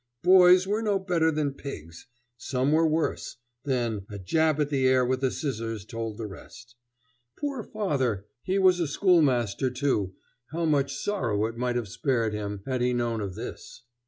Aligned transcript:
Boys 0.23 0.65
were 0.65 0.81
no 0.81 0.97
better 0.97 1.29
than 1.29 1.53
pigs. 1.53 2.07
Some 2.35 2.71
were 2.71 2.87
worse; 2.87 3.37
then 3.65 4.07
a 4.09 4.17
jab 4.17 4.59
at 4.59 4.71
the 4.71 4.87
air 4.87 5.05
with 5.05 5.21
the 5.21 5.29
scissors 5.29 5.85
told 5.85 6.17
the 6.17 6.25
rest. 6.25 6.73
Poor 7.37 7.61
father! 7.61 8.25
He 8.41 8.57
was 8.57 8.79
a 8.79 8.87
schoolmaster, 8.87 9.69
too; 9.69 10.15
how 10.51 10.65
much 10.65 10.95
sorrow 10.95 11.45
it 11.45 11.55
might 11.55 11.75
have 11.75 11.87
spared 11.87 12.33
him 12.33 12.63
had 12.65 12.81
he 12.81 12.93
known 12.95 13.21
of 13.21 13.35
this! 13.35 13.83